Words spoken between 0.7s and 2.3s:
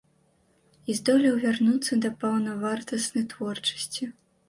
І здолеў вярнуцца да